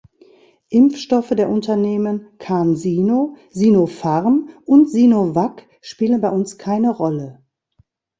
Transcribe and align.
Impfstoffe 0.69 1.29
der 1.29 1.47
Unternehmen 1.47 2.25
CanSino, 2.39 3.37
Sinopharm 3.51 4.49
und 4.65 4.89
Sinovac 4.89 5.67
spielen 5.79 6.19
bei 6.21 6.31
uns 6.31 6.57
keine 6.57 6.89
Rolle. 6.91 7.45